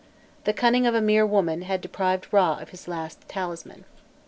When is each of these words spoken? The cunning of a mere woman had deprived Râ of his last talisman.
The 0.45 0.51
cunning 0.53 0.87
of 0.87 0.95
a 0.95 0.99
mere 1.01 1.27
woman 1.27 1.61
had 1.61 1.79
deprived 1.79 2.31
Râ 2.31 2.59
of 2.59 2.69
his 2.69 2.87
last 2.87 3.27
talisman. 3.29 3.85